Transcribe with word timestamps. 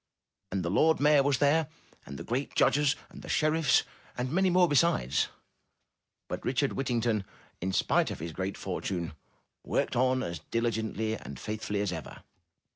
And 0.51 0.65
the 0.65 0.71
lord 0.71 0.99
mayor 0.99 1.21
was 1.21 1.37
there, 1.37 1.67
and 2.07 2.17
the 2.17 2.23
great 2.23 2.55
judges, 2.55 2.95
and 3.11 3.21
the 3.21 3.29
sheriffs, 3.29 3.83
and 4.17 4.31
many 4.31 4.49
more 4.49 4.67
besides. 4.67 5.27
But 6.27 6.43
Richard 6.43 6.73
Whittington, 6.73 7.23
in 7.61 7.71
spite 7.71 8.09
of 8.09 8.17
his 8.19 8.31
great 8.31 8.57
for 8.57 8.81
tune, 8.81 9.13
worked 9.63 9.95
on 9.95 10.23
as 10.23 10.39
diligently 10.49 11.15
and 11.15 11.39
faithfully 11.39 11.81
as 11.81 11.93
ever. 11.93 12.23